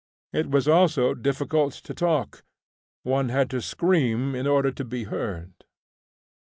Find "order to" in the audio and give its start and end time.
4.47-4.83